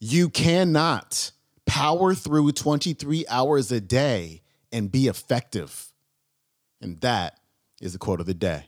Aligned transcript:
You 0.00 0.28
cannot 0.28 1.32
power 1.66 2.14
through 2.14 2.52
23 2.52 3.26
hours 3.28 3.72
a 3.72 3.80
day 3.80 4.42
and 4.72 4.90
be 4.90 5.08
effective. 5.08 5.92
And 6.80 7.00
that 7.00 7.38
is 7.80 7.92
the 7.92 7.98
quote 7.98 8.20
of 8.20 8.26
the 8.26 8.34
day. 8.34 8.66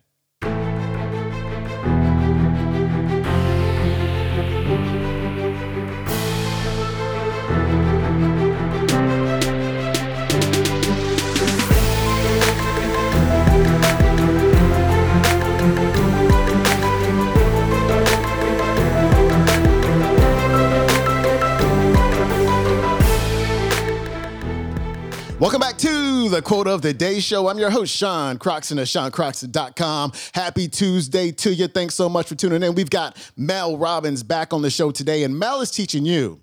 To 26.40 26.44
the 26.44 26.48
Quote 26.48 26.68
of 26.68 26.80
the 26.80 26.94
Day 26.94 27.20
Show. 27.20 27.48
I'm 27.48 27.58
your 27.58 27.70
host, 27.70 27.94
Sean 27.94 28.38
Croxton 28.38 28.78
of 28.78 28.86
SeanCroxton.com. 28.86 30.12
Happy 30.32 30.68
Tuesday 30.68 31.32
to 31.32 31.52
you. 31.52 31.66
Thanks 31.66 31.94
so 31.94 32.08
much 32.08 32.28
for 32.28 32.34
tuning 32.34 32.62
in. 32.62 32.74
We've 32.74 32.88
got 32.88 33.16
Mel 33.36 33.76
Robbins 33.76 34.22
back 34.22 34.52
on 34.52 34.62
the 34.62 34.70
show 34.70 34.90
today, 34.90 35.24
and 35.24 35.38
Mel 35.38 35.60
is 35.60 35.70
teaching 35.70 36.06
you 36.06 36.40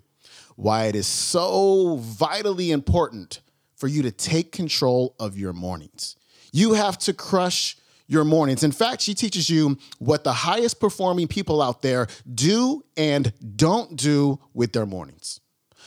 why 0.56 0.84
it 0.86 0.94
is 0.94 1.06
so 1.06 1.96
vitally 1.96 2.70
important 2.70 3.40
for 3.76 3.88
you 3.88 4.02
to 4.02 4.10
take 4.10 4.52
control 4.52 5.14
of 5.18 5.36
your 5.38 5.52
mornings. 5.52 6.16
You 6.52 6.74
have 6.74 6.98
to 6.98 7.12
crush 7.12 7.76
your 8.06 8.24
mornings. 8.24 8.62
In 8.62 8.72
fact, 8.72 9.02
she 9.02 9.14
teaches 9.14 9.50
you 9.50 9.78
what 9.98 10.22
the 10.22 10.32
highest 10.32 10.80
performing 10.80 11.28
people 11.28 11.60
out 11.60 11.82
there 11.82 12.06
do 12.32 12.84
and 12.96 13.32
don't 13.56 13.96
do 13.96 14.38
with 14.54 14.72
their 14.72 14.86
mornings. 14.86 15.40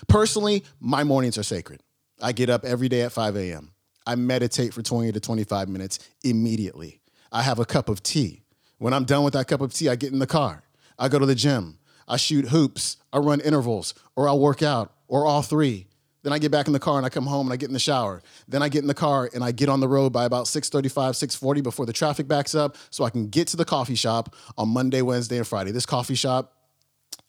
Personally, 0.08 0.64
my 0.80 1.04
mornings 1.04 1.38
are 1.38 1.44
sacred. 1.44 1.82
I 2.22 2.32
get 2.32 2.50
up 2.50 2.66
every 2.66 2.90
day 2.90 3.02
at 3.02 3.12
5 3.12 3.36
a.m. 3.36 3.72
I 4.06 4.16
meditate 4.16 4.74
for 4.74 4.82
20 4.82 5.12
to 5.12 5.20
25 5.20 5.70
minutes 5.70 6.00
immediately. 6.24 7.02
I 7.32 7.44
have 7.44 7.60
a 7.60 7.66
cup 7.66 7.90
of 7.90 8.04
tea. 8.04 8.44
When 8.78 8.94
I'm 8.94 9.06
done 9.06 9.24
with 9.24 9.34
that 9.34 9.48
cup 9.48 9.62
of 9.62 9.74
tea, 9.74 9.90
I 9.90 9.96
get 9.96 10.12
in 10.12 10.20
the 10.20 10.28
car. 10.28 10.64
I 10.98 11.08
go 11.08 11.20
to 11.20 11.26
the 11.26 11.36
gym. 11.36 11.78
I 12.08 12.18
shoot 12.18 12.50
hoops. 12.50 12.98
I 13.14 13.20
run 13.20 13.40
intervals, 13.40 13.94
or 14.16 14.28
I'll 14.28 14.40
work 14.40 14.64
out, 14.64 14.94
or 15.08 15.26
all 15.26 15.42
three. 15.42 15.88
Then 16.24 16.34
I 16.34 16.40
get 16.40 16.52
back 16.52 16.68
in 16.68 16.74
the 16.74 16.80
car 16.80 16.98
and 16.98 17.06
I 17.06 17.10
come 17.10 17.26
home 17.26 17.48
and 17.48 17.54
I 17.54 17.58
get 17.58 17.70
in 17.70 17.74
the 17.74 17.80
shower. 17.80 18.22
Then 18.48 18.62
I 18.62 18.70
get 18.70 18.82
in 18.82 18.88
the 18.88 18.94
car 18.94 19.30
and 19.34 19.44
I 19.44 19.52
get 19.52 19.70
on 19.70 19.80
the 19.80 19.88
road 19.88 20.14
by 20.14 20.26
about 20.26 20.48
6:35, 20.48 21.16
6:40 21.16 21.62
before 21.62 21.86
the 21.86 21.94
traffic 21.94 22.28
backs 22.28 22.54
up 22.54 22.78
so 22.92 23.04
I 23.04 23.10
can 23.10 23.28
get 23.28 23.48
to 23.50 23.58
the 23.58 23.66
coffee 23.66 23.96
shop 23.96 24.36
on 24.58 24.70
Monday, 24.70 25.02
Wednesday, 25.02 25.38
and 25.38 25.48
Friday. 25.48 25.72
This 25.72 25.86
coffee 25.86 26.16
shop, 26.16 26.54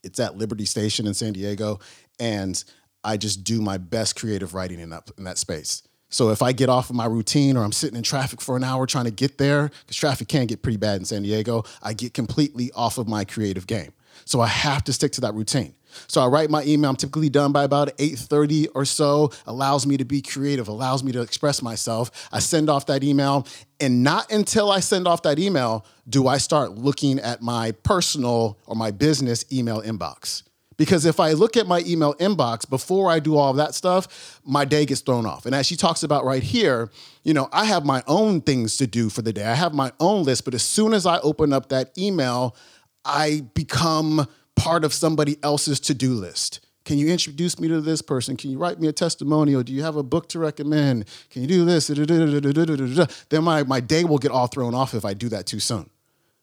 it's 0.03 0.21
at 0.21 0.37
Liberty 0.37 0.67
Station 0.67 1.07
in 1.07 1.15
San 1.15 1.33
Diego 1.33 1.81
and 2.21 2.63
I 3.05 3.17
just 3.17 3.45
do 3.45 3.61
my 3.61 3.79
best 3.79 4.15
creative 4.17 4.55
writing 4.55 4.79
in 4.79 4.91
that 4.91 5.11
in 5.17 5.25
that 5.25 5.39
space. 5.39 5.83
So 6.13 6.31
if 6.31 6.43
I 6.43 6.53
get 6.53 6.69
off 6.69 6.91
of 6.91 6.97
my 6.97 7.07
routine 7.07 7.57
or 7.57 7.65
I'm 7.65 7.73
sitting 7.73 7.97
in 7.97 8.03
traffic 8.03 8.41
for 8.41 8.57
an 8.57 8.63
hour 8.63 8.87
trying 8.87 9.07
to 9.07 9.11
get 9.11 9.39
there, 9.39 9.71
because 9.81 9.97
traffic 9.97 10.29
can 10.29 10.47
get 10.47 10.63
pretty 10.63 10.77
bad 10.77 10.99
in 10.99 11.07
San 11.07 11.23
Diego, 11.23 11.65
I 11.83 11.95
get 11.95 12.13
completely 12.13 12.71
off 12.73 12.99
of 12.99 13.09
my 13.09 13.25
creative 13.25 13.67
game. 13.67 13.93
So 14.27 14.41
I 14.41 14.47
have 14.47 14.85
to 14.85 14.93
stick 14.93 15.13
to 15.13 15.23
that 15.23 15.35
routine. 15.35 15.75
So 16.07 16.21
I 16.21 16.27
write 16.27 16.51
my 16.51 16.63
email. 16.65 16.91
I'm 16.91 16.97
typically 16.97 17.31
done 17.31 17.51
by 17.51 17.65
about 17.65 17.97
8:30 17.99 18.69
or 18.75 18.85
so. 18.85 19.31
Allows 19.47 19.87
me 19.87 19.97
to 19.97 20.05
be 20.05 20.21
creative, 20.21 20.69
allows 20.69 21.03
me 21.03 21.13
to 21.13 21.23
express 21.23 21.63
myself. 21.63 22.29
I 22.31 22.39
send 22.39 22.69
off 22.69 22.87
that 22.87 23.03
email, 23.03 23.47
and 23.81 24.03
not 24.03 24.31
until 24.31 24.71
I 24.71 24.81
send 24.81 25.09
off 25.09 25.23
that 25.23 25.39
email 25.39 25.85
do 26.09 26.29
I 26.29 26.39
start 26.39 26.77
looking 26.77 27.19
at 27.21 27.43
my 27.43 27.73
personal 27.73 28.59
or 28.67 28.77
my 28.77 28.91
business 28.91 29.45
email 29.51 29.81
inbox. 29.83 30.43
Because 30.83 31.05
if 31.05 31.21
I 31.21 31.31
look 31.35 31.57
at 31.57 31.69
my 31.69 31.85
email 31.87 32.15
inbox 32.15 32.69
before 32.69 33.09
I 33.09 33.21
do 33.21 33.37
all 33.37 33.53
of 33.53 33.57
that 33.57 33.73
stuff, 33.73 34.41
my 34.45 34.65
day 34.65 34.85
gets 34.85 35.01
thrown 35.01 35.27
off. 35.27 35.47
And 35.47 35.55
as 35.55 35.65
she 35.65 35.77
talks 35.77 36.03
about 36.03 36.25
right 36.25 36.43
here, 36.43 36.91
you 37.23 37.33
know, 37.33 37.49
I 37.53 37.67
have 37.67 37.85
my 37.85 38.03
own 38.09 38.41
things 38.41 38.77
to 38.79 38.89
do 38.89 39.09
for 39.09 39.23
the 39.23 39.33
day. 39.33 39.45
I 39.45 39.55
have 39.55 39.75
my 39.75 39.93
own 40.01 40.25
list, 40.25 40.45
but 40.45 40.55
as 40.55 40.65
soon 40.65 40.93
as 40.93 41.07
I 41.07 41.21
open 41.21 41.53
up 41.53 41.69
that 41.69 41.97
email, 41.97 42.57
I 43.05 43.43
become 43.55 44.27
part 44.57 44.85
of 44.85 44.93
somebody 44.93 45.37
else's 45.45 45.79
to-do 45.79 46.15
list. 46.15 46.59
Can 46.85 46.99
you 46.99 47.07
introduce 47.07 47.61
me 47.61 47.69
to 47.69 47.81
this 47.81 48.03
person? 48.03 48.37
Can 48.37 48.51
you 48.51 48.59
write 48.59 48.81
me 48.81 48.89
a 48.89 48.93
testimonial? 48.93 49.63
Do 49.63 49.73
you 49.73 49.85
have 49.85 49.95
a 49.95 50.03
book 50.03 50.29
to 50.31 50.41
recommend? 50.41 51.05
Can 51.31 51.43
you 51.43 51.49
do 51.49 51.65
this? 51.65 51.87
Then 51.87 53.45
my, 53.45 53.63
my 53.63 53.79
day 53.79 54.03
will 54.03 54.19
get 54.19 54.33
all 54.33 54.49
thrown 54.49 54.75
off 54.75 54.95
if 54.95 55.05
I 55.05 55.15
do 55.15 55.29
that 55.29 55.47
too 55.47 55.61
soon. 55.61 55.89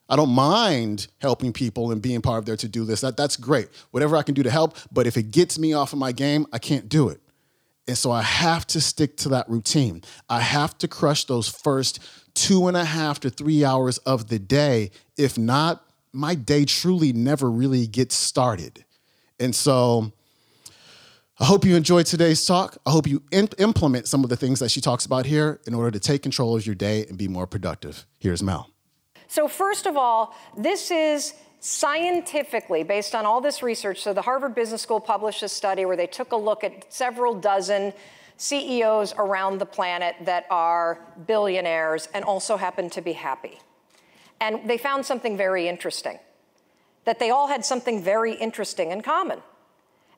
I 0.10 0.16
don't 0.16 0.30
mind 0.30 1.08
helping 1.20 1.54
people 1.54 1.92
and 1.92 2.02
being 2.02 2.22
part 2.22 2.40
of 2.40 2.46
their 2.46 2.58
to-do 2.58 2.84
list. 2.84 3.04
That, 3.04 3.16
that's 3.16 3.38
great. 3.38 3.70
Whatever 3.92 4.18
I 4.18 4.24
can 4.24 4.34
do 4.34 4.44
to 4.44 4.50
help, 4.50 4.76
but 4.92 5.06
if 5.06 5.16
it 5.16 5.32
gets 5.32 5.60
me 5.60 5.74
off 5.74 5.94
of 5.94 6.00
my 6.00 6.12
game, 6.12 6.48
I 6.52 6.58
can't 6.58 6.90
do 6.90 7.10
it. 7.10 7.22
And 7.88 7.98
so 7.98 8.12
I 8.12 8.22
have 8.22 8.68
to 8.68 8.82
stick 8.82 9.18
to 9.18 9.30
that 9.30 9.50
routine. 9.50 10.04
I 10.30 10.42
have 10.42 10.78
to 10.80 10.88
crush 10.88 11.26
those 11.26 11.48
first 11.48 12.00
two 12.34 12.68
and 12.68 12.78
a 12.78 12.86
half 12.86 13.20
to 13.22 13.30
three 13.30 13.66
hours 13.66 13.98
of 14.00 14.30
the 14.30 14.40
day. 14.40 14.92
If 15.18 15.38
not, 15.38 15.84
my 16.14 16.36
day 16.36 16.66
truly 16.66 17.14
never 17.14 17.50
really 17.50 17.88
gets 17.88 18.16
started. 18.16 18.86
And 19.40 19.56
so 19.56 20.12
I 21.40 21.46
hope 21.46 21.66
you 21.66 21.76
enjoyed 21.76 22.06
today's 22.06 22.46
talk. 22.46 22.78
I 22.86 22.92
hope 22.92 23.08
you 23.08 23.24
implement 23.32 24.08
some 24.08 24.24
of 24.24 24.30
the 24.30 24.38
things 24.38 24.60
that 24.60 24.70
she 24.70 24.82
talks 24.82 25.06
about 25.06 25.26
here 25.26 25.60
in 25.66 25.74
order 25.74 25.92
to 25.92 26.00
take 26.00 26.22
control 26.22 26.56
of 26.56 26.66
your 26.66 26.76
day 26.76 27.06
and 27.08 27.18
be 27.18 27.28
more 27.28 27.48
productive. 27.48 28.06
Here's 28.20 28.44
Mel. 28.44 28.70
So, 29.30 29.48
first 29.48 29.86
of 29.86 29.96
all, 29.96 30.36
this 30.58 30.90
is 30.90 31.36
scientifically 31.60 32.82
based 32.82 33.14
on 33.14 33.28
all 33.28 33.42
this 33.42 33.62
research. 33.62 34.02
So, 34.02 34.12
the 34.12 34.24
Harvard 34.24 34.56
Business 34.56 34.82
School 34.82 35.00
published 35.00 35.44
a 35.44 35.48
study 35.48 35.86
where 35.86 35.96
they 35.96 36.08
took 36.08 36.32
a 36.32 36.36
look 36.36 36.64
at 36.64 36.92
several 36.92 37.36
dozen 37.36 37.94
CEOs 38.38 39.14
around 39.20 39.60
the 39.60 39.68
planet 39.68 40.16
that 40.22 40.48
are 40.50 41.00
billionaires 41.28 42.10
and 42.16 42.26
also 42.26 42.58
happen 42.58 42.90
to 42.90 43.02
be 43.02 43.14
happy. 43.14 43.60
And 44.42 44.68
they 44.68 44.80
found 44.80 45.06
something 45.06 45.38
very 45.38 45.68
interesting 45.68 46.18
that 47.06 47.20
they 47.20 47.30
all 47.30 47.48
had 47.48 47.64
something 47.64 48.02
very 48.02 48.34
interesting 48.34 48.92
in 48.92 49.02
common. 49.02 49.42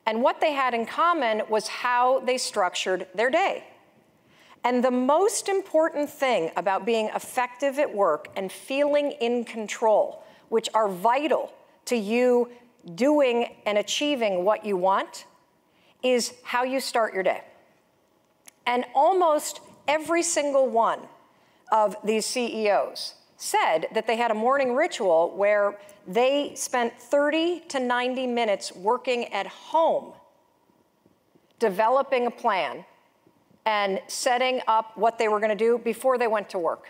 And 0.06 0.24
what 0.24 0.40
they 0.40 0.54
had 0.54 0.74
in 0.74 0.86
common 0.86 1.42
was 1.50 1.68
how 1.68 2.22
they 2.22 2.38
structured 2.38 3.08
their 3.14 3.30
day. 3.30 3.66
And 4.64 4.84
the 4.84 4.92
most 4.92 5.50
important 5.50 6.10
thing 6.10 6.52
about 6.56 6.86
being 6.86 7.10
effective 7.16 7.80
at 7.80 7.94
work 7.94 8.28
and 8.36 8.52
feeling 8.52 9.12
in 9.14 9.44
control, 9.44 10.24
which 10.50 10.70
are 10.74 10.88
vital 10.88 11.52
to 11.86 11.96
you 11.96 12.50
doing 12.96 13.56
and 13.66 13.78
achieving 13.78 14.44
what 14.44 14.66
you 14.66 14.78
want, 14.78 15.26
is 16.04 16.34
how 16.44 16.64
you 16.64 16.80
start 16.80 17.14
your 17.14 17.24
day. 17.24 17.42
And 18.66 18.86
almost 18.94 19.62
every 19.88 20.24
single 20.24 20.68
one 20.68 21.00
of 21.72 21.96
these 22.04 22.26
CEOs 22.26 23.16
said 23.38 23.88
that 23.94 24.06
they 24.06 24.18
had 24.18 24.30
a 24.30 24.36
morning 24.36 24.76
ritual 24.76 25.34
where 25.36 25.80
they 26.08 26.54
spent 26.56 27.00
30 27.00 27.62
to 27.70 27.80
90 27.80 28.28
minutes 28.28 28.76
working 28.76 29.26
at 29.34 29.48
home, 29.48 30.14
developing 31.58 32.28
a 32.28 32.32
plan 32.32 32.86
and 33.66 34.02
setting 34.08 34.62
up 34.68 34.98
what 34.98 35.18
they 35.18 35.28
were 35.28 35.40
going 35.40 35.56
to 35.56 35.56
do 35.56 35.78
before 35.78 36.18
they 36.18 36.28
went 36.28 36.50
to 36.50 36.60
work. 36.60 36.88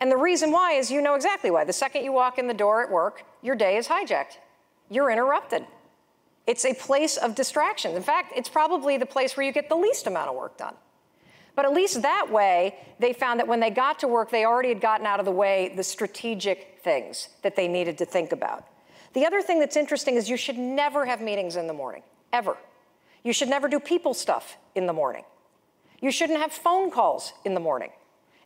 And 0.00 0.10
the 0.10 0.16
reason 0.16 0.52
why 0.52 0.72
is 0.72 0.90
you 0.90 1.00
know 1.00 1.14
exactly 1.14 1.50
why. 1.50 1.64
The 1.64 1.72
second 1.72 2.04
you 2.04 2.12
walk 2.12 2.38
in 2.38 2.48
the 2.48 2.54
door 2.54 2.82
at 2.82 2.90
work, 2.90 3.24
your 3.42 3.56
day 3.56 3.76
is 3.76 3.88
hijacked. 3.88 4.38
You're 4.90 5.10
interrupted. 5.10 5.66
It's 6.46 6.64
a 6.64 6.74
place 6.74 7.16
of 7.16 7.34
distraction. 7.34 7.96
In 7.96 8.02
fact, 8.02 8.32
it's 8.36 8.48
probably 8.48 8.98
the 8.98 9.06
place 9.06 9.36
where 9.36 9.44
you 9.44 9.52
get 9.52 9.68
the 9.68 9.76
least 9.76 10.06
amount 10.06 10.28
of 10.28 10.36
work 10.36 10.56
done. 10.56 10.74
But 11.54 11.64
at 11.64 11.72
least 11.72 12.02
that 12.02 12.30
way, 12.30 12.76
they 13.00 13.14
found 13.14 13.40
that 13.40 13.48
when 13.48 13.60
they 13.60 13.70
got 13.70 13.98
to 14.00 14.08
work, 14.08 14.30
they 14.30 14.44
already 14.44 14.68
had 14.68 14.80
gotten 14.80 15.06
out 15.06 15.18
of 15.18 15.24
the 15.24 15.32
way 15.32 15.72
the 15.74 15.82
strategic 15.82 16.80
things 16.84 17.30
that 17.42 17.56
they 17.56 17.66
needed 17.66 17.96
to 17.98 18.04
think 18.04 18.30
about. 18.32 18.64
The 19.14 19.24
other 19.24 19.40
thing 19.40 19.58
that's 19.58 19.76
interesting 19.76 20.16
is 20.16 20.28
you 20.28 20.36
should 20.36 20.58
never 20.58 21.06
have 21.06 21.22
meetings 21.22 21.56
in 21.56 21.66
the 21.66 21.72
morning, 21.72 22.02
ever. 22.32 22.58
You 23.24 23.32
should 23.32 23.48
never 23.48 23.68
do 23.68 23.80
people 23.80 24.12
stuff 24.12 24.58
in 24.74 24.86
the 24.86 24.92
morning. 24.92 25.24
You 26.06 26.12
shouldn't 26.12 26.38
have 26.38 26.52
phone 26.52 26.92
calls 26.92 27.32
in 27.44 27.54
the 27.54 27.58
morning. 27.58 27.90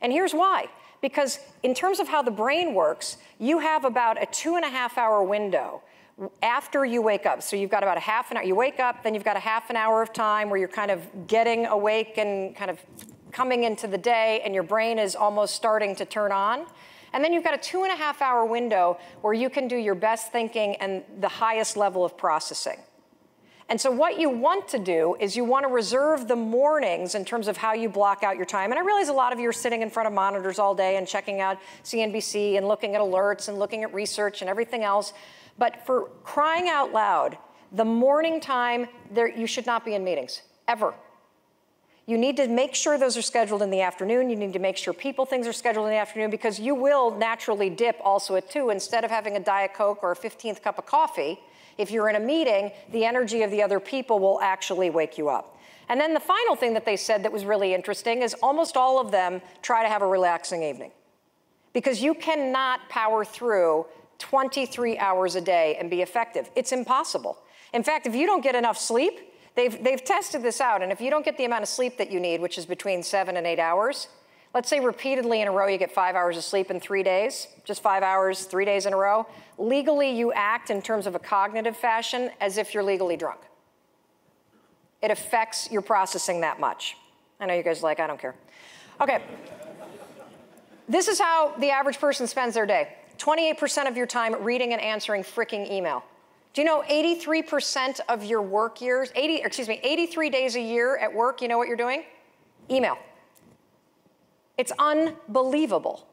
And 0.01 0.11
here's 0.11 0.33
why 0.33 0.69
because, 1.03 1.39
in 1.63 1.75
terms 1.75 2.01
of 2.01 2.09
how 2.09 2.23
the 2.23 2.31
brain 2.31 2.73
works, 2.73 3.19
you 3.39 3.59
have 3.59 3.85
about 3.85 4.23
a 4.23 4.25
two 4.25 4.57
and 4.57 4.65
a 4.65 4.71
half 4.71 4.97
hour 4.97 5.23
window 5.23 5.83
after 6.43 6.87
you 6.87 7.03
wake 7.03 7.27
up. 7.27 7.43
So 7.43 7.57
you've 7.57 7.71
got 7.71 7.83
about 7.83 7.99
a 7.99 8.01
half 8.01 8.31
an 8.31 8.39
hour. 8.39 8.45
You 8.45 8.55
wake 8.55 8.81
up, 8.81 9.03
then 9.03 9.13
you've 9.13 9.25
got 9.25 9.37
a 9.37 9.41
half 9.41 9.69
an 9.69 9.77
hour 9.77 10.01
of 10.01 10.11
time 10.11 10.49
where 10.49 10.59
you're 10.59 10.69
kind 10.69 10.91
of 10.91 11.27
getting 11.27 11.67
awake 11.67 12.17
and 12.17 12.57
kind 12.57 12.71
of 12.71 12.79
coming 13.31 13.65
into 13.65 13.87
the 13.87 13.99
day, 13.99 14.41
and 14.43 14.55
your 14.55 14.63
brain 14.63 14.99
is 14.99 15.15
almost 15.15 15.55
starting 15.55 15.95
to 15.97 16.07
turn 16.07 16.33
on. 16.33 16.65
And 17.13 17.23
then 17.23 17.35
you've 17.35 17.45
got 17.45 17.53
a 17.53 17.59
two 17.59 17.83
and 17.83 17.93
a 17.93 17.97
half 17.97 18.23
hour 18.23 18.47
window 18.47 18.97
where 19.21 19.35
you 19.35 19.51
can 19.51 19.69
do 19.69 19.77
your 19.77 19.95
best 19.95 20.33
thinking 20.33 20.77
and 20.77 21.03
the 21.21 21.29
highest 21.29 21.77
level 21.77 22.07
of 22.07 22.17
processing. 22.17 22.79
And 23.71 23.81
so, 23.81 23.89
what 23.89 24.19
you 24.19 24.29
want 24.29 24.67
to 24.69 24.81
do 24.81 25.17
is 25.21 25.37
you 25.37 25.45
want 25.45 25.65
to 25.65 25.73
reserve 25.73 26.27
the 26.27 26.35
mornings 26.35 27.15
in 27.15 27.25
terms 27.25 27.47
of 27.47 27.57
how 27.57 27.73
you 27.73 27.89
block 27.89 28.25
out 28.25 28.37
your 28.37 28.45
time. 28.45 28.73
And 28.73 28.81
I 28.81 28.83
realize 28.83 29.09
a 29.09 29.13
lot 29.13 29.33
of 29.33 29.39
you 29.39 29.49
are 29.49 29.53
sitting 29.53 29.81
in 29.81 29.91
front 29.91 30.09
of 30.09 30.13
monitors 30.13 30.59
all 30.59 30.75
day 30.75 30.97
and 30.97 31.07
checking 31.07 31.41
out 31.41 31.57
CNBC 31.85 32.57
and 32.57 32.67
looking 32.67 32.97
at 32.97 33.01
alerts 33.01 33.49
and 33.49 33.61
looking 33.61 33.85
at 33.85 33.95
research 33.95 34.41
and 34.41 34.51
everything 34.51 34.83
else. 34.83 35.13
But 35.57 35.87
for 35.87 36.11
crying 36.25 36.69
out 36.69 36.93
loud, 36.93 37.39
the 37.71 37.85
morning 37.85 38.41
time, 38.41 38.89
there, 39.13 39.29
you 39.29 39.47
should 39.47 39.67
not 39.67 39.85
be 39.85 39.95
in 39.95 40.03
meetings, 40.03 40.43
ever. 40.67 40.93
You 42.07 42.19
need 42.19 42.39
to 42.39 42.49
make 42.49 42.75
sure 42.75 42.99
those 42.99 43.17
are 43.17 43.23
scheduled 43.23 43.63
in 43.63 43.71
the 43.71 43.83
afternoon. 43.83 44.31
You 44.31 44.37
need 44.37 44.53
to 44.55 44.59
make 44.59 44.79
sure 44.79 44.93
people 44.93 45.27
things 45.27 45.47
are 45.47 45.53
scheduled 45.53 45.87
in 45.87 45.93
the 45.93 45.99
afternoon 45.99 46.29
because 46.29 46.59
you 46.59 46.75
will 46.75 47.17
naturally 47.17 47.71
dip 47.71 48.01
also 48.03 48.35
at 48.35 48.51
two. 48.51 48.71
Instead 48.71 49.05
of 49.05 49.13
having 49.13 49.37
a 49.37 49.41
Diet 49.41 49.75
Coke 49.75 50.01
or 50.03 50.11
a 50.11 50.17
15th 50.17 50.61
cup 50.61 50.77
of 50.77 50.87
coffee, 50.87 51.39
if 51.81 51.91
you're 51.91 52.09
in 52.09 52.17
a 52.17 52.21
meeting, 52.21 52.73
the 52.93 53.05
energy 53.05 53.43
of 53.43 53.51
the 53.51 53.63
other 53.63 53.81
people 53.81 54.19
will 54.19 54.41
actually 54.41 54.91
wake 54.91 55.19
you 55.19 55.29
up. 55.29 55.57
And 55.89 56.01
then 56.01 56.15
the 56.15 56.21
final 56.21 56.55
thing 56.55 56.75
that 56.75 56.85
they 56.85 56.97
said 56.97 57.25
that 57.25 57.33
was 57.33 57.45
really 57.45 57.75
interesting 57.75 58.23
is 58.23 58.35
almost 58.35 58.77
all 58.77 59.01
of 59.01 59.11
them 59.11 59.43
try 59.63 59.83
to 59.83 59.89
have 59.89 60.03
a 60.03 60.07
relaxing 60.07 60.63
evening 60.63 60.93
because 61.73 62.03
you 62.03 62.15
cannot 62.15 62.89
power 62.89 63.25
through 63.25 63.87
23 64.19 64.99
hours 64.99 65.35
a 65.35 65.41
day 65.41 65.77
and 65.81 65.91
be 65.91 66.03
effective. 66.03 66.51
It's 66.55 66.73
impossible. 66.73 67.39
In 67.73 67.83
fact, 67.83 68.07
if 68.07 68.15
you 68.15 68.27
don't 68.27 68.43
get 68.43 68.55
enough 68.55 68.79
sleep, 68.79 69.19
They've, 69.57 69.83
they've 69.83 70.03
tested 70.03 70.43
this 70.43 70.61
out, 70.61 70.83
and 70.83 70.93
if 70.93 71.01
you 71.01 71.11
don't 71.11 71.25
get 71.25 71.37
the 71.37 71.45
amount 71.45 71.63
of 71.63 71.69
sleep 71.69 71.99
that 71.99 72.11
you 72.11 72.21
need, 72.21 72.41
which 72.41 72.57
is 72.57 72.67
between 72.67 73.03
seven 73.03 73.37
and 73.37 73.47
eight 73.47 73.59
hours, 73.59 74.09
let's 74.55 74.69
say 74.69 74.81
repeatedly 74.81 75.41
in 75.41 75.49
a 75.49 75.51
row 75.51 75.67
you 75.67 75.79
get 75.79 75.93
five 75.93 76.15
hours 76.15 76.37
of 76.37 76.45
sleep 76.45 76.71
in 76.71 76.81
three 76.81 77.03
days, 77.03 77.49
just 77.65 77.83
five 77.83 78.03
hours, 78.03 78.45
three 78.45 78.65
days 78.65 78.87
in 78.87 78.93
a 78.93 78.97
row, 78.97 79.27
legally 79.59 80.11
you 80.11 80.33
act 80.33 80.71
in 80.71 80.83
terms 80.83 81.07
of 81.07 81.15
a 81.15 81.19
cognitive 81.19 81.77
fashion 81.77 82.31
as 82.41 82.59
if 82.59 82.75
you're 82.75 82.83
legally 82.83 83.17
drunk. 83.17 83.41
It 85.03 85.11
affects 85.11 85.71
your 85.71 85.83
processing 85.83 86.41
that 86.41 86.61
much. 86.61 86.97
I 87.39 87.47
know 87.47 87.55
you 87.55 87.63
guys 87.63 87.83
like, 87.83 88.01
I 88.01 88.07
don't 88.07 88.21
care. 88.21 88.35
Okay. 89.01 89.23
this 90.89 91.09
is 91.09 91.19
how 91.19 91.55
the 91.59 91.71
average 91.71 91.99
person 91.99 92.27
spends 92.27 92.55
their 92.55 92.67
day 92.67 92.97
28% 93.19 93.87
of 93.87 93.97
your 93.97 94.07
time 94.07 94.43
reading 94.43 94.73
and 94.73 94.81
answering 94.81 95.23
freaking 95.23 95.71
email. 95.71 96.03
Do 96.53 96.63
you 96.63 96.67
know 96.67 96.83
83% 96.91 98.01
of 98.09 98.25
your 98.25 98.43
work 98.43 98.81
years, 98.81 99.13
80, 99.15 99.43
excuse 99.43 99.69
me, 99.69 99.79
83 99.85 100.31
days 100.31 100.57
a 100.57 100.61
year 100.61 100.97
at 100.97 101.15
work, 101.15 101.41
you 101.41 101.49
know 101.49 101.59
what 101.59 101.69
you're 101.69 101.77
doing? 101.77 102.03
Email. 102.71 102.99
It's 104.61 104.73
unbelievable. 104.79 106.07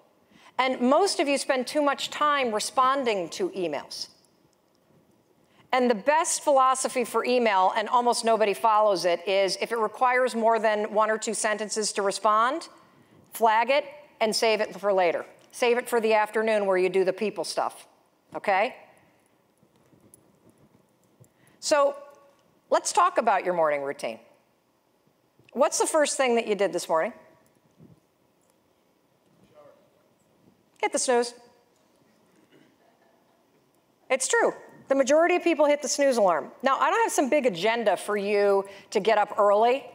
And 0.57 0.79
most 0.79 1.19
of 1.19 1.27
you 1.27 1.37
spend 1.37 1.67
too 1.67 1.81
much 1.81 2.09
time 2.09 2.53
responding 2.53 3.27
to 3.31 3.49
emails. 3.49 4.07
And 5.73 5.91
the 5.91 5.95
best 5.95 6.45
philosophy 6.45 7.03
for 7.03 7.25
email, 7.25 7.73
and 7.75 7.89
almost 7.89 8.23
nobody 8.23 8.53
follows 8.53 9.03
it, 9.03 9.19
is 9.27 9.57
if 9.59 9.73
it 9.73 9.77
requires 9.77 10.33
more 10.33 10.59
than 10.59 10.93
one 10.93 11.11
or 11.11 11.17
two 11.17 11.33
sentences 11.33 11.91
to 11.91 12.01
respond, 12.01 12.69
flag 13.33 13.69
it 13.69 13.83
and 14.21 14.33
save 14.33 14.61
it 14.61 14.79
for 14.79 14.93
later. 14.93 15.25
Save 15.51 15.77
it 15.77 15.89
for 15.89 15.99
the 15.99 16.13
afternoon 16.13 16.65
where 16.65 16.77
you 16.77 16.87
do 16.87 17.03
the 17.03 17.11
people 17.11 17.43
stuff, 17.43 17.85
okay? 18.33 18.77
So 21.59 21.97
let's 22.69 22.93
talk 22.93 23.17
about 23.17 23.43
your 23.43 23.55
morning 23.55 23.81
routine. 23.81 24.19
What's 25.51 25.79
the 25.79 25.87
first 25.87 26.15
thing 26.15 26.35
that 26.35 26.47
you 26.47 26.55
did 26.55 26.71
this 26.71 26.87
morning? 26.87 27.11
Hit 30.77 30.91
the 30.91 30.99
snooze. 30.99 31.33
It's 34.09 34.27
true. 34.27 34.53
The 34.87 34.95
majority 34.95 35.35
of 35.35 35.43
people 35.43 35.65
hit 35.65 35.81
the 35.81 35.87
snooze 35.87 36.17
alarm. 36.17 36.49
Now, 36.63 36.79
I 36.79 36.89
don't 36.89 37.03
have 37.03 37.11
some 37.11 37.29
big 37.29 37.45
agenda 37.45 37.97
for 37.97 38.15
you 38.15 38.65
to 38.91 38.99
get 38.99 39.17
up 39.17 39.37
early, 39.37 39.85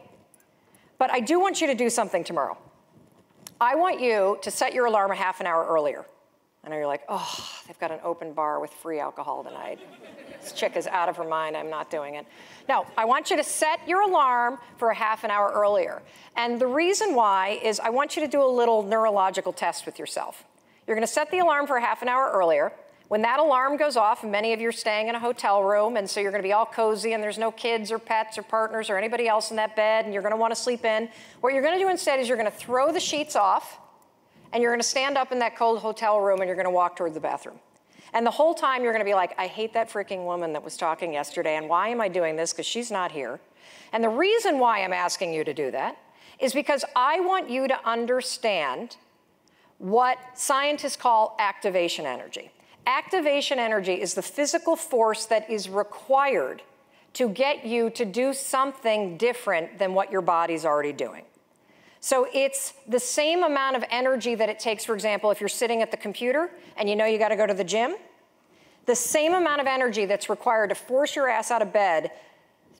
but 0.99 1.11
I 1.11 1.19
do 1.19 1.39
want 1.39 1.61
you 1.61 1.67
to 1.67 1.75
do 1.75 1.89
something 1.89 2.23
tomorrow. 2.23 2.57
I 3.59 3.75
want 3.75 3.99
you 3.99 4.37
to 4.41 4.51
set 4.51 4.73
your 4.73 4.85
alarm 4.85 5.11
a 5.11 5.15
half 5.15 5.39
an 5.39 5.47
hour 5.47 5.65
earlier. 5.67 6.05
I 6.63 6.69
know 6.69 6.77
you're 6.77 6.87
like, 6.87 7.03
oh, 7.09 7.49
they've 7.67 7.79
got 7.79 7.91
an 7.91 7.99
open 8.03 8.33
bar 8.33 8.59
with 8.59 8.71
free 8.71 8.99
alcohol 8.99 9.43
tonight. 9.43 9.79
This 10.41 10.53
chick 10.53 10.77
is 10.77 10.87
out 10.87 11.09
of 11.09 11.17
her 11.17 11.23
mind. 11.23 11.57
I'm 11.57 11.69
not 11.69 11.89
doing 11.89 12.15
it. 12.15 12.25
No, 12.69 12.85
I 12.97 13.05
want 13.05 13.29
you 13.29 13.37
to 13.37 13.43
set 13.43 13.85
your 13.87 14.01
alarm 14.01 14.59
for 14.77 14.89
a 14.89 14.95
half 14.95 15.23
an 15.23 15.31
hour 15.31 15.51
earlier. 15.53 16.01
And 16.37 16.59
the 16.61 16.67
reason 16.67 17.15
why 17.15 17.59
is 17.63 17.79
I 17.79 17.89
want 17.89 18.15
you 18.15 18.21
to 18.21 18.27
do 18.27 18.43
a 18.43 18.47
little 18.47 18.83
neurological 18.83 19.51
test 19.51 19.85
with 19.85 19.99
yourself. 19.99 20.45
You're 20.87 20.95
going 20.95 21.07
to 21.07 21.13
set 21.13 21.31
the 21.31 21.39
alarm 21.39 21.67
for 21.67 21.79
half 21.79 22.01
an 22.01 22.09
hour 22.09 22.31
earlier. 22.33 22.73
When 23.07 23.21
that 23.21 23.39
alarm 23.39 23.77
goes 23.77 23.95
off, 23.95 24.23
many 24.23 24.53
of 24.53 24.59
you 24.59 24.69
are 24.69 24.71
staying 24.71 25.07
in 25.07 25.15
a 25.15 25.19
hotel 25.19 25.63
room, 25.63 25.97
and 25.97 26.09
so 26.09 26.19
you're 26.19 26.31
going 26.31 26.41
to 26.41 26.47
be 26.47 26.53
all 26.53 26.65
cozy, 26.65 27.13
and 27.13 27.21
there's 27.21 27.37
no 27.37 27.51
kids 27.51 27.91
or 27.91 27.99
pets 27.99 28.37
or 28.37 28.43
partners 28.43 28.89
or 28.89 28.97
anybody 28.97 29.27
else 29.27 29.51
in 29.51 29.57
that 29.57 29.75
bed, 29.75 30.05
and 30.05 30.13
you're 30.13 30.23
going 30.23 30.33
to 30.33 30.37
want 30.37 30.51
to 30.51 30.59
sleep 30.59 30.83
in, 30.83 31.09
what 31.41 31.53
you're 31.53 31.61
going 31.61 31.77
to 31.77 31.83
do 31.83 31.89
instead 31.89 32.19
is 32.19 32.27
you're 32.27 32.37
going 32.37 32.49
to 32.49 32.57
throw 32.57 32.91
the 32.91 32.99
sheets 32.99 33.35
off, 33.35 33.79
and 34.51 34.63
you're 34.63 34.71
going 34.71 34.81
to 34.81 34.87
stand 34.87 35.17
up 35.17 35.31
in 35.31 35.39
that 35.39 35.55
cold 35.55 35.79
hotel 35.79 36.21
room, 36.21 36.39
and 36.39 36.47
you're 36.47 36.55
going 36.55 36.65
to 36.65 36.71
walk 36.71 36.95
toward 36.95 37.13
the 37.13 37.19
bathroom. 37.19 37.59
And 38.13 38.25
the 38.25 38.31
whole 38.31 38.53
time 38.53 38.83
you're 38.83 38.93
going 38.93 39.05
to 39.05 39.09
be 39.09 39.15
like, 39.15 39.33
I 39.37 39.47
hate 39.47 39.73
that 39.73 39.89
freaking 39.89 40.25
woman 40.25 40.53
that 40.53 40.63
was 40.63 40.77
talking 40.77 41.13
yesterday, 41.13 41.55
and 41.55 41.69
why 41.69 41.89
am 41.89 42.01
I 42.01 42.07
doing 42.07 42.35
this? 42.35 42.51
Because 42.51 42.65
she's 42.65 42.89
not 42.89 43.11
here. 43.11 43.39
And 43.91 44.03
the 44.03 44.09
reason 44.09 44.59
why 44.59 44.83
I'm 44.83 44.93
asking 44.93 45.33
you 45.33 45.43
to 45.43 45.53
do 45.53 45.71
that 45.71 45.97
is 46.39 46.53
because 46.53 46.83
I 46.95 47.19
want 47.19 47.49
you 47.49 47.67
to 47.67 47.87
understand 47.87 48.97
what 49.83 50.17
scientists 50.33 50.95
call 50.95 51.35
activation 51.39 52.05
energy. 52.05 52.49
Activation 52.87 53.59
energy 53.59 53.91
is 53.91 54.13
the 54.13 54.21
physical 54.21 54.77
force 54.77 55.25
that 55.25 55.49
is 55.49 55.67
required 55.67 56.61
to 57.11 57.27
get 57.27 57.65
you 57.65 57.89
to 57.89 58.05
do 58.05 58.33
something 58.33 59.17
different 59.17 59.77
than 59.79 59.93
what 59.93 60.09
your 60.09 60.21
body's 60.21 60.63
already 60.63 60.93
doing. 60.93 61.25
So 61.99 62.29
it's 62.33 62.71
the 62.87 62.99
same 62.99 63.43
amount 63.43 63.75
of 63.75 63.83
energy 63.89 64.35
that 64.35 64.47
it 64.47 64.57
takes, 64.57 64.85
for 64.85 64.95
example, 64.95 65.31
if 65.31 65.41
you're 65.41 65.49
sitting 65.49 65.81
at 65.81 65.91
the 65.91 65.97
computer 65.97 66.49
and 66.77 66.87
you 66.89 66.95
know 66.95 67.05
you 67.05 67.17
got 67.17 67.29
to 67.29 67.35
go 67.35 67.45
to 67.45 67.53
the 67.53 67.63
gym, 67.65 67.95
the 68.85 68.95
same 68.95 69.33
amount 69.33 69.59
of 69.59 69.67
energy 69.67 70.05
that's 70.05 70.29
required 70.29 70.69
to 70.69 70.75
force 70.75 71.13
your 71.13 71.27
ass 71.27 71.51
out 71.51 71.61
of 71.61 71.73
bed 71.73 72.09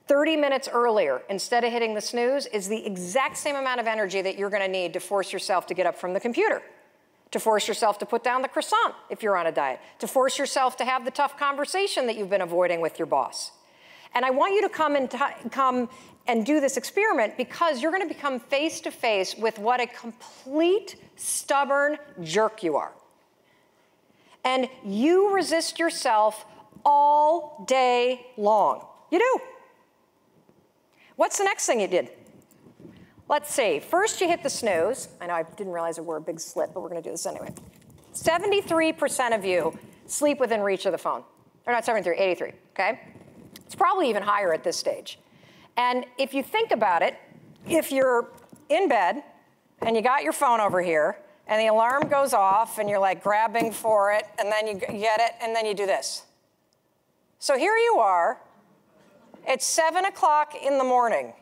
30 0.08 0.36
minutes 0.36 0.70
earlier 0.72 1.20
instead 1.28 1.64
of 1.64 1.70
hitting 1.70 1.92
the 1.92 2.00
snooze 2.00 2.46
is 2.46 2.66
the 2.66 2.86
exact 2.86 3.36
same 3.36 3.56
amount 3.56 3.78
of 3.78 3.86
energy 3.86 4.22
that 4.22 4.38
you're 4.38 4.48
to 4.48 4.68
need 4.68 4.94
to 4.94 5.00
force 5.00 5.34
yourself 5.34 5.66
to 5.66 5.74
get 5.74 5.84
up 5.84 5.98
from 5.98 6.14
the 6.14 6.20
computer. 6.20 6.62
To 7.34 7.40
force 7.40 7.66
yourself 7.66 7.98
to 7.98 8.06
put 8.06 8.22
down 8.22 8.42
the 8.42 8.48
croissant 8.48 8.94
if 9.10 9.20
you're 9.20 9.36
on 9.36 9.48
a 9.48 9.50
diet, 9.50 9.80
to 9.98 10.06
force 10.06 10.38
yourself 10.38 10.76
to 10.76 10.84
have 10.84 11.04
the 11.04 11.10
tough 11.10 11.36
conversation 11.36 12.06
that 12.06 12.16
you've 12.16 12.30
been 12.30 12.42
avoiding 12.42 12.80
with 12.80 12.96
your 12.96 13.06
boss. 13.06 13.50
And 14.14 14.24
I 14.24 14.30
want 14.30 14.54
you 14.54 14.62
to 14.62 14.68
come 14.68 14.94
and 14.94 15.10
come 15.50 15.88
and 16.28 16.46
do 16.46 16.60
this 16.60 16.76
experiment 16.76 17.36
because 17.36 17.82
you're 17.82 17.90
going 17.90 18.08
to 18.08 18.14
become 18.14 18.38
face 18.38 18.80
to 18.82 18.92
face 18.92 19.36
with 19.36 19.58
what 19.58 19.80
a 19.80 19.88
complete 19.88 20.94
stubborn 21.16 21.98
jerk 22.22 22.62
you 22.62 22.76
are. 22.76 22.92
And 24.44 24.68
you 24.84 25.34
resist 25.34 25.80
yourself 25.80 26.46
all 26.84 27.64
day 27.66 28.28
long. 28.36 28.86
You 29.10 29.18
do. 29.18 29.38
What's 31.16 31.38
the 31.38 31.44
next 31.44 31.66
thing 31.66 31.80
you 31.80 31.88
did? 31.88 32.10
Let's 33.28 33.54
see. 33.54 33.80
First, 33.80 34.20
you 34.20 34.28
hit 34.28 34.42
the 34.42 34.50
snooze. 34.50 35.08
I 35.20 35.26
know 35.26 35.34
I 35.34 35.44
didn't 35.44 35.72
realize 35.72 35.96
it 35.98 36.04
were 36.04 36.18
a 36.18 36.20
big 36.20 36.38
slip, 36.38 36.74
but 36.74 36.82
we're 36.82 36.90
going 36.90 37.02
to 37.02 37.08
do 37.08 37.12
this 37.12 37.26
anyway. 37.26 37.52
73% 38.12 39.34
of 39.34 39.44
you 39.44 39.76
sleep 40.06 40.38
within 40.38 40.60
reach 40.60 40.84
of 40.86 40.92
the 40.92 40.98
phone. 40.98 41.24
Or 41.66 41.72
not 41.72 41.84
73, 41.84 42.16
83, 42.16 42.52
okay? 42.72 43.00
It's 43.64 43.74
probably 43.74 44.10
even 44.10 44.22
higher 44.22 44.52
at 44.52 44.62
this 44.62 44.76
stage. 44.76 45.18
And 45.76 46.04
if 46.18 46.34
you 46.34 46.42
think 46.42 46.70
about 46.70 47.02
it, 47.02 47.16
if 47.66 47.90
you're 47.90 48.28
in 48.68 48.88
bed 48.88 49.22
and 49.80 49.96
you 49.96 50.02
got 50.02 50.22
your 50.22 50.32
phone 50.32 50.60
over 50.60 50.82
here 50.82 51.18
and 51.46 51.60
the 51.60 51.66
alarm 51.66 52.08
goes 52.08 52.34
off 52.34 52.78
and 52.78 52.88
you're 52.88 52.98
like 52.98 53.22
grabbing 53.22 53.72
for 53.72 54.12
it 54.12 54.26
and 54.38 54.52
then 54.52 54.66
you 54.66 54.74
get 54.74 55.20
it 55.20 55.32
and 55.42 55.56
then 55.56 55.64
you 55.64 55.74
do 55.74 55.86
this. 55.86 56.24
So 57.38 57.58
here 57.58 57.76
you 57.76 57.96
are, 57.98 58.40
it's 59.46 59.66
seven 59.66 60.04
o'clock 60.04 60.54
in 60.54 60.78
the 60.78 60.84
morning. 60.84 61.32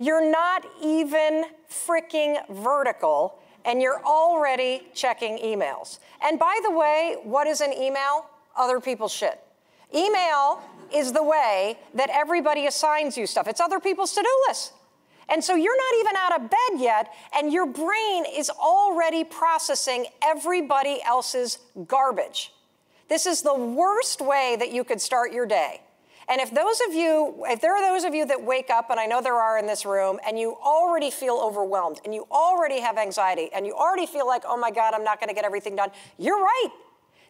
You're 0.00 0.28
not 0.28 0.66
even 0.82 1.44
freaking 1.70 2.38
vertical 2.48 3.38
and 3.64 3.82
you're 3.82 4.02
already 4.02 4.88
checking 4.94 5.38
emails. 5.38 5.98
And 6.22 6.38
by 6.38 6.58
the 6.62 6.70
way, 6.70 7.18
what 7.22 7.46
is 7.46 7.60
an 7.60 7.72
email? 7.74 8.24
Other 8.56 8.80
people's 8.80 9.12
shit. 9.12 9.38
Email 9.94 10.62
is 10.94 11.12
the 11.12 11.22
way 11.22 11.78
that 11.94 12.08
everybody 12.10 12.66
assigns 12.66 13.18
you 13.18 13.26
stuff. 13.26 13.46
It's 13.46 13.60
other 13.60 13.78
people's 13.78 14.14
to 14.14 14.22
do 14.22 14.44
lists. 14.48 14.72
And 15.28 15.44
so 15.44 15.54
you're 15.54 15.76
not 15.76 16.00
even 16.00 16.16
out 16.16 16.40
of 16.40 16.50
bed 16.50 16.80
yet, 16.80 17.12
and 17.36 17.52
your 17.52 17.66
brain 17.66 18.24
is 18.34 18.50
already 18.50 19.22
processing 19.22 20.06
everybody 20.22 20.98
else's 21.06 21.58
garbage. 21.86 22.52
This 23.08 23.26
is 23.26 23.42
the 23.42 23.54
worst 23.54 24.20
way 24.20 24.56
that 24.58 24.72
you 24.72 24.82
could 24.82 25.00
start 25.00 25.32
your 25.32 25.46
day. 25.46 25.82
And 26.30 26.40
if 26.40 26.54
those 26.54 26.80
of 26.86 26.94
you, 26.94 27.42
if 27.48 27.60
there 27.60 27.74
are 27.74 27.92
those 27.92 28.04
of 28.04 28.14
you 28.14 28.24
that 28.26 28.44
wake 28.44 28.70
up, 28.70 28.88
and 28.88 29.00
I 29.00 29.06
know 29.06 29.20
there 29.20 29.34
are 29.34 29.58
in 29.58 29.66
this 29.66 29.84
room, 29.84 30.20
and 30.24 30.38
you 30.38 30.56
already 30.62 31.10
feel 31.10 31.34
overwhelmed, 31.34 32.00
and 32.04 32.14
you 32.14 32.24
already 32.30 32.80
have 32.80 32.96
anxiety, 32.98 33.50
and 33.52 33.66
you 33.66 33.74
already 33.74 34.06
feel 34.06 34.28
like, 34.28 34.44
oh 34.46 34.56
my 34.56 34.70
God, 34.70 34.94
I'm 34.94 35.02
not 35.02 35.18
gonna 35.18 35.34
get 35.34 35.44
everything 35.44 35.74
done, 35.74 35.90
you're 36.18 36.40
right. 36.40 36.68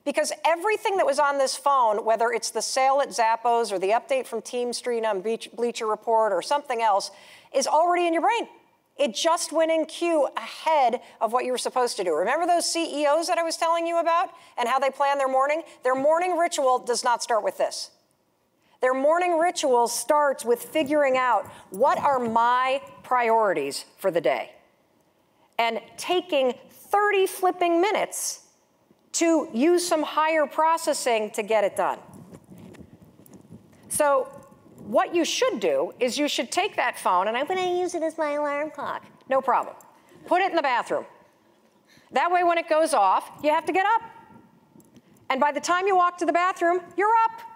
Because 0.05 0.33
everything 0.45 0.99
that 0.99 1.07
was 1.07 1.19
on 1.19 1.39
this 1.39 1.57
phone, 1.57 2.05
whether 2.05 2.31
it's 2.31 2.51
the 2.51 2.61
sale 2.61 3.01
at 3.01 3.09
Zappos 3.09 3.73
or 3.73 3.79
the 3.79 3.89
update 3.89 4.27
from 4.27 4.43
Team 4.43 4.73
Stream 4.75 5.07
on 5.07 5.23
Bleacher 5.23 5.87
Report 5.87 6.33
or 6.33 6.43
something 6.43 6.83
else, 6.83 7.11
is 7.55 7.67
already 7.67 8.07
in 8.07 8.13
your 8.13 8.23
brain. 8.23 8.49
It 8.99 9.15
just 9.15 9.51
went 9.51 9.71
in 9.71 9.87
queue 9.87 10.29
ahead 10.37 11.01
of 11.23 11.33
what 11.33 11.47
you 11.47 11.53
were 11.53 11.59
supposed 11.59 11.97
to 11.97 12.05
do. 12.05 12.15
Remember 12.15 12.47
those 12.47 12.71
CEOs 12.71 13.29
that 13.29 13.39
I 13.39 13.43
was 13.43 13.57
telling 13.57 13.87
you 13.87 13.99
about 13.99 14.29
and 14.59 14.69
how 14.69 14.79
they 14.79 14.91
plan 14.91 15.17
their 15.17 15.29
morning? 15.29 15.63
Their 15.85 15.95
morning 15.95 16.37
ritual 16.37 16.79
does 16.79 17.03
not 17.03 17.23
start 17.23 17.43
with 17.43 17.57
this. 17.57 17.91
Their 18.81 18.95
morning 18.95 19.39
ritual 19.39 19.89
starts 19.89 20.45
with 20.45 20.63
figuring 20.63 21.17
out 21.17 21.47
what 21.71 21.99
are 21.99 22.19
my 22.19 22.81
priorities 23.03 23.85
for 23.99 24.11
the 24.11 24.21
day 24.21 24.53
and 25.59 25.81
taking 25.99 26.55
30 26.71 27.27
flipping 27.27 27.81
minutes 27.81 28.47
to 29.13 29.49
use 29.53 29.87
some 29.87 30.03
higher 30.03 30.47
processing 30.47 31.31
to 31.33 31.43
get 31.43 31.65
it 31.65 31.77
done. 31.77 31.99
So, 33.89 34.29
what 34.77 35.15
you 35.15 35.25
should 35.25 35.61
do 35.61 35.93
is 36.01 36.19
you 36.19 36.27
should 36.27 36.51
take 36.51 36.77
that 36.77 36.99
phone, 36.99 37.29
and 37.29 37.37
I'm 37.37 37.47
to 37.47 37.61
use 37.61 37.95
it 37.95 38.03
as 38.03 38.17
my 38.17 38.33
alarm 38.33 38.71
clock. 38.71 39.05
No 39.29 39.41
problem. 39.41 39.77
Put 40.27 40.41
it 40.41 40.51
in 40.51 40.57
the 40.57 40.63
bathroom. 40.63 41.05
That 42.13 42.31
way, 42.33 42.43
when 42.43 42.59
it 42.59 42.69
goes 42.69 42.95
off, 42.95 43.31
you 43.43 43.51
have 43.51 43.65
to 43.67 43.73
get 43.73 43.87
up. 43.87 44.03
And 45.29 45.41
by 45.41 45.53
the 45.53 45.61
time 45.61 45.87
you 45.87 45.97
walk 45.97 46.19
to 46.19 46.27
the 46.27 46.33
bathroom, 46.33 46.81
you're 46.97 47.15
up. 47.25 47.50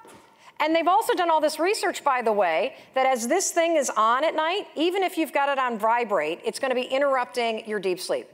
And 0.61 0.75
they've 0.75 0.89
also 0.89 1.15
done 1.15 1.31
all 1.31 1.41
this 1.41 1.59
research, 1.59 2.05
by 2.05 2.23
the 2.23 2.33
way, 2.33 2.77
that 2.95 3.07
as 3.07 3.27
this 3.27 3.51
thing 3.51 3.77
is 3.77 3.91
on 3.91 4.25
at 4.25 4.35
night, 4.35 4.69
even 4.77 5.03
if 5.03 5.19
you've 5.19 5.33
got 5.33 5.49
it 5.49 5.59
on 5.59 5.79
vibrate, 5.79 6.41
it's 6.45 6.59
going 6.59 6.71
to 6.71 6.77
be 6.77 6.87
interrupting 6.87 7.67
your 7.69 7.81
deep 7.81 7.99
sleep. 7.99 8.29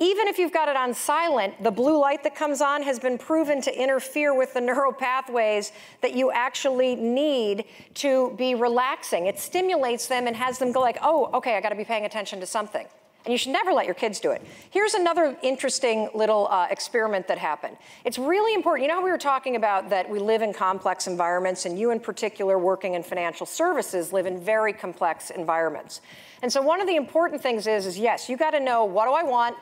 Even 0.00 0.28
if 0.28 0.38
you've 0.38 0.52
got 0.52 0.68
it 0.68 0.76
on 0.76 0.94
silent, 0.94 1.60
the 1.62 1.72
blue 1.72 1.98
light 1.98 2.22
that 2.22 2.36
comes 2.36 2.60
on 2.60 2.84
has 2.84 3.00
been 3.00 3.18
proven 3.18 3.60
to 3.62 3.82
interfere 3.82 4.32
with 4.32 4.54
the 4.54 4.60
neural 4.68 4.92
pathways 4.92 5.72
that 6.02 6.14
you 6.14 6.30
actually 6.30 6.94
need 6.94 7.64
to 7.94 8.32
be 8.36 8.54
relaxing. 8.54 9.26
It 9.26 9.40
stimulates 9.40 10.06
them 10.06 10.28
and 10.28 10.36
has 10.36 10.58
them 10.58 10.70
go 10.70 10.80
like, 10.80 10.98
oh, 11.02 11.30
okay, 11.34 11.56
I 11.56 11.60
got 11.60 11.70
to 11.70 11.74
be 11.74 11.84
paying 11.84 12.04
attention 12.04 12.38
to 12.40 12.46
something. 12.46 12.86
And 13.24 13.32
you 13.32 13.38
should 13.38 13.52
never 13.52 13.72
let 13.72 13.84
your 13.84 13.94
kids 13.94 14.20
do 14.20 14.30
it. 14.30 14.42
Here's 14.70 14.94
another 14.94 15.36
interesting 15.42 16.08
little 16.14 16.48
uh, 16.50 16.68
experiment 16.70 17.28
that 17.28 17.36
happened. 17.36 17.76
It's 18.04 18.18
really 18.18 18.54
important. 18.54 18.84
You 18.84 18.88
know 18.88 19.00
how 19.00 19.04
we 19.04 19.10
were 19.10 19.18
talking 19.18 19.56
about 19.56 19.90
that 19.90 20.08
we 20.08 20.18
live 20.18 20.40
in 20.40 20.54
complex 20.54 21.06
environments, 21.06 21.66
and 21.66 21.78
you 21.78 21.90
in 21.90 22.00
particular, 22.00 22.58
working 22.58 22.94
in 22.94 23.02
financial 23.02 23.44
services, 23.44 24.12
live 24.12 24.26
in 24.26 24.40
very 24.40 24.72
complex 24.72 25.30
environments. 25.30 26.00
And 26.42 26.50
so 26.50 26.62
one 26.62 26.80
of 26.80 26.86
the 26.86 26.96
important 26.96 27.42
things 27.42 27.66
is, 27.66 27.84
is 27.84 27.98
yes, 27.98 28.28
you 28.28 28.36
got 28.36 28.52
to 28.52 28.60
know 28.60 28.84
what 28.84 29.06
do 29.06 29.12
I 29.12 29.24
want, 29.24 29.56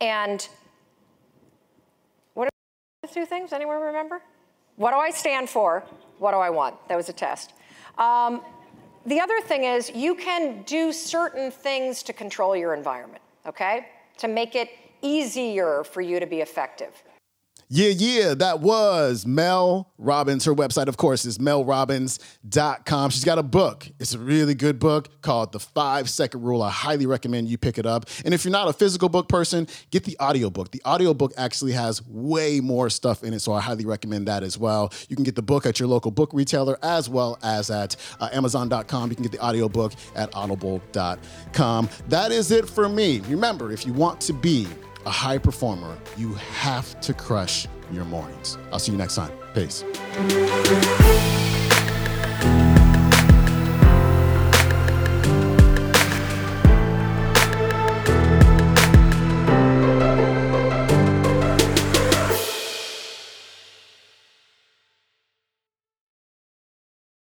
and 0.00 0.48
what 2.34 2.46
are 2.46 2.50
the 3.02 3.08
two 3.08 3.26
things? 3.26 3.52
Anyone 3.52 3.80
remember? 3.80 4.22
What 4.76 4.90
do 4.90 4.96
I 4.96 5.10
stand 5.10 5.50
for? 5.50 5.84
What 6.18 6.32
do 6.32 6.38
I 6.38 6.50
want? 6.50 6.76
That 6.88 6.96
was 6.96 7.08
a 7.08 7.12
test. 7.12 7.52
Um, 7.98 8.42
the 9.06 9.20
other 9.20 9.40
thing 9.40 9.64
is 9.64 9.90
you 9.90 10.14
can 10.14 10.62
do 10.62 10.92
certain 10.92 11.50
things 11.50 12.02
to 12.04 12.12
control 12.12 12.56
your 12.56 12.74
environment, 12.74 13.22
okay? 13.46 13.88
To 14.18 14.28
make 14.28 14.54
it 14.54 14.70
easier 15.02 15.84
for 15.84 16.00
you 16.00 16.20
to 16.20 16.26
be 16.26 16.40
effective. 16.40 17.02
Yeah, 17.68 17.88
yeah, 17.88 18.34
that 18.34 18.60
was 18.60 19.24
Mel 19.24 19.90
Robbins. 19.96 20.44
Her 20.44 20.54
website, 20.54 20.88
of 20.88 20.96
course, 20.96 21.24
is 21.24 21.38
melrobbins.com. 21.38 23.10
She's 23.10 23.24
got 23.24 23.38
a 23.38 23.42
book. 23.42 23.88
It's 23.98 24.14
a 24.14 24.18
really 24.18 24.54
good 24.54 24.78
book 24.78 25.22
called 25.22 25.52
The 25.52 25.60
Five 25.60 26.10
Second 26.10 26.42
Rule. 26.42 26.62
I 26.62 26.70
highly 26.70 27.06
recommend 27.06 27.48
you 27.48 27.56
pick 27.56 27.78
it 27.78 27.86
up. 27.86 28.06
And 28.24 28.34
if 28.34 28.44
you're 28.44 28.52
not 28.52 28.68
a 28.68 28.72
physical 28.72 29.08
book 29.08 29.28
person, 29.28 29.66
get 29.90 30.04
the 30.04 30.16
audiobook. 30.20 30.70
The 30.70 30.82
audiobook 30.84 31.32
actually 31.36 31.72
has 31.72 32.06
way 32.06 32.60
more 32.60 32.90
stuff 32.90 33.24
in 33.24 33.32
it, 33.32 33.40
so 33.40 33.52
I 33.52 33.60
highly 33.60 33.86
recommend 33.86 34.28
that 34.28 34.42
as 34.42 34.58
well. 34.58 34.92
You 35.08 35.16
can 35.16 35.24
get 35.24 35.34
the 35.34 35.42
book 35.42 35.64
at 35.64 35.80
your 35.80 35.88
local 35.88 36.10
book 36.10 36.30
retailer 36.32 36.78
as 36.82 37.08
well 37.08 37.38
as 37.42 37.70
at 37.70 37.96
uh, 38.20 38.28
Amazon.com. 38.32 39.10
You 39.10 39.16
can 39.16 39.22
get 39.22 39.32
the 39.32 39.42
audiobook 39.42 39.92
at 40.14 40.34
audible.com. 40.34 41.88
That 42.08 42.32
is 42.32 42.50
it 42.50 42.68
for 42.68 42.88
me. 42.88 43.20
Remember, 43.20 43.72
if 43.72 43.86
you 43.86 43.92
want 43.92 44.20
to 44.22 44.32
be 44.32 44.66
a 45.06 45.10
high 45.10 45.38
performer, 45.38 45.98
you 46.16 46.34
have 46.34 47.00
to 47.00 47.14
crush 47.14 47.66
your 47.92 48.04
mornings. 48.04 48.58
I'll 48.72 48.78
see 48.78 48.92
you 48.92 48.98
next 48.98 49.16
time. 49.16 49.32
Peace. 49.54 49.84